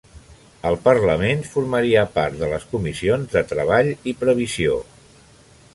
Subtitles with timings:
[0.69, 4.81] Al Parlament formaria part de les comissions de Treball i Previsió.